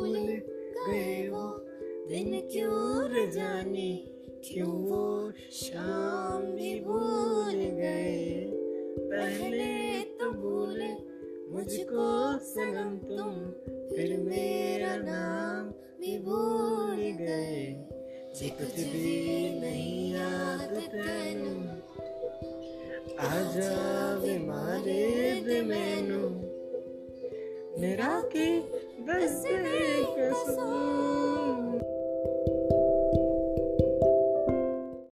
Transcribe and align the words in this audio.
भूल 0.00 0.16
गए 0.16 1.28
वो 1.28 1.48
दिन 2.08 2.48
क्यों 2.52 3.30
जाने, 3.30 4.06
क्यों 4.44 4.68
वो 4.68 5.32
शाम 5.52 6.42
भी 6.42 6.80
भूल 6.80 7.54
गए? 7.54 8.46
पहले 8.98 10.00
तो 10.00 10.30
भूल 10.30 10.80
मुझको 11.52 12.38
सनम 12.38 12.96
तुम, 12.98 13.34
फिर 13.88 14.16
मेरा 14.18 14.96
नाम 14.96 15.68
भी 16.00 16.18
भूल 16.18 17.02
गए। 17.20 17.86
जे 18.34 18.48
कुछ 18.48 18.74
भी 18.74 19.60
नहीं 19.60 20.12
याद 20.14 20.74
तैनू 20.74 21.54
आजा 23.20 23.60
जा 24.18 24.38
मारे 24.38 25.40
दे 25.46 25.62
मैनू 25.62 26.28
मेरा 27.80 28.08
की 28.32 28.48
बस 29.06 29.44